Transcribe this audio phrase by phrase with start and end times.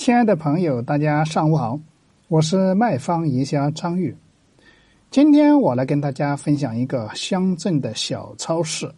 [0.00, 1.78] 亲爱的朋友，大家上午好，
[2.28, 4.16] 我是卖方营销张玉。
[5.10, 8.90] 今天我来跟大家分享一个乡镇的小超市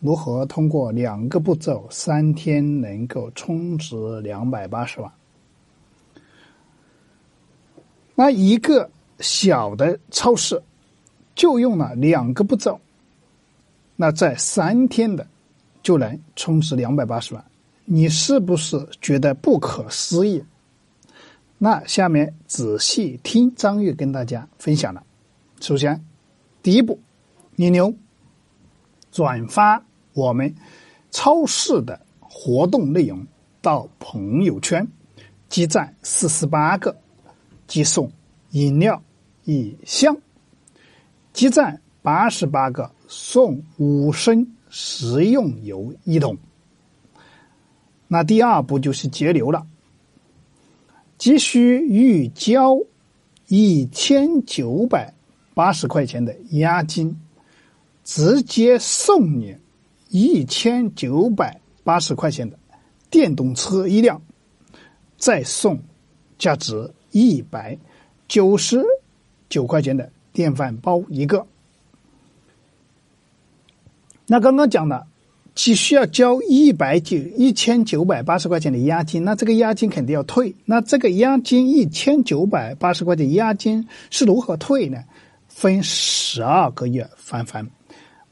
[0.00, 5.12] 如何通过两个步骤，三天能够充值两百八十万。
[8.14, 8.88] 那一个
[9.20, 10.62] 小的超市
[11.34, 12.80] 就用了两个步骤，
[13.96, 15.26] 那在三天的
[15.82, 17.44] 就能充值两百八十万。
[17.90, 20.44] 你是不是觉得不可思议？
[21.56, 25.02] 那下面仔细听张玉跟大家分享了。
[25.58, 26.04] 首先，
[26.62, 27.00] 第一步，
[27.56, 27.94] 引流，
[29.10, 30.54] 转发我们
[31.10, 33.26] 超市的活动内容
[33.62, 34.86] 到朋友圈，
[35.48, 36.94] 积赞四十八个，
[37.66, 38.12] 即送
[38.50, 39.02] 饮料
[39.44, 40.14] 一箱；
[41.32, 46.36] 积赞八十八个，送五升食用油一桶。
[48.10, 49.66] 那第二步就是节流了，
[51.18, 52.78] 急需预交
[53.48, 55.12] 一千九百
[55.52, 57.20] 八十块钱的押金，
[58.04, 59.54] 直接送你
[60.08, 62.58] 一千九百八十块钱的
[63.10, 64.22] 电动车一辆，
[65.18, 65.78] 再送
[66.38, 67.76] 价值一百
[68.26, 68.82] 九十
[69.50, 71.46] 九块钱的电饭煲一个。
[74.26, 75.06] 那刚刚讲的。
[75.58, 80.54] 只需要交一百九一千九百八十块钱的押金，那这个押金肯定要退。
[80.64, 85.02] 那这个押金一千九百八十块钱押金是如何退呢？
[85.48, 87.68] 分十二个月返还，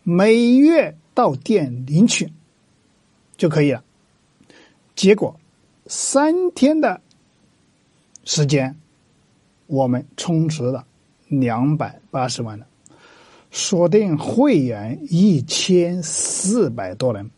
[0.04, 2.32] 每月到店领取
[3.36, 3.82] 就可以了。
[4.94, 5.34] 结果
[5.88, 7.00] 三天的
[8.24, 8.76] 时间，
[9.66, 10.86] 我们充值了
[11.26, 12.64] 两百八十万了。
[13.58, 17.30] 锁定会员一千四百多人，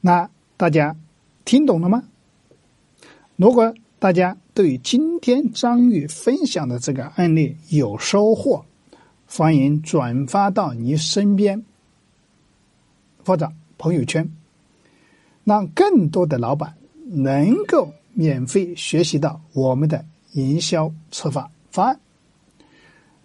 [0.00, 0.96] 那大家
[1.44, 2.04] 听懂了吗？
[3.36, 8.64] 如果大家对今天张玉分享的这个案例有收获，
[9.28, 11.62] 欢迎转发到你身边
[13.22, 14.32] 或者朋友圈，
[15.44, 16.74] 让更多的老板
[17.04, 20.02] 能够免费学习到我们的
[20.32, 22.00] 营销策划方案。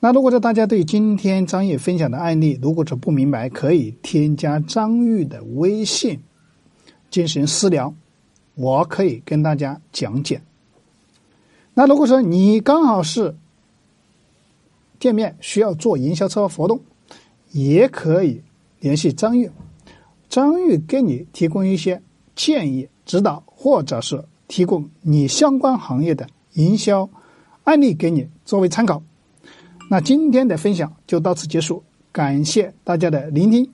[0.06, 6.20] 那如果说大家对今天张玉分享的案例，如果说不明白，可以添加张玉的微信
[7.10, 7.92] 进行私聊，
[8.54, 10.44] 我可以跟大家讲解。
[11.74, 13.36] 那如果说你刚好是
[15.00, 16.80] 店面需要做营销策划活动，
[17.52, 18.44] 也可以
[18.82, 19.50] 联系张玉，
[20.30, 22.00] 张玉给你提供一些
[22.36, 27.10] 建议指导，或者是提供你相关行业的营销
[27.64, 29.02] 案例给你作为参考。
[29.90, 33.72] 那今天的分享就到此结束，感谢大家的聆听。